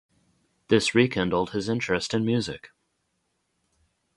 This 0.67 0.95
rekindled 0.95 1.51
his 1.51 1.69
interest 1.69 2.15
in 2.15 2.25
music. 2.25 2.71